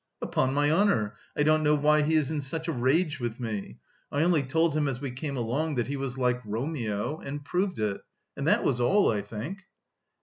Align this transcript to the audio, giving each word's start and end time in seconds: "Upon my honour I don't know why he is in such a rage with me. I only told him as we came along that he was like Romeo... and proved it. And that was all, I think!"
"Upon 0.19 0.55
my 0.55 0.71
honour 0.71 1.13
I 1.37 1.43
don't 1.43 1.61
know 1.61 1.75
why 1.75 2.01
he 2.01 2.15
is 2.15 2.31
in 2.31 2.41
such 2.41 2.67
a 2.67 2.71
rage 2.71 3.19
with 3.19 3.39
me. 3.39 3.77
I 4.11 4.23
only 4.23 4.41
told 4.41 4.75
him 4.75 4.87
as 4.87 4.99
we 4.99 5.11
came 5.11 5.37
along 5.37 5.75
that 5.75 5.89
he 5.89 5.95
was 5.95 6.17
like 6.17 6.41
Romeo... 6.43 7.19
and 7.19 7.45
proved 7.45 7.77
it. 7.77 8.01
And 8.35 8.47
that 8.47 8.63
was 8.63 8.79
all, 8.81 9.11
I 9.11 9.21
think!" 9.21 9.67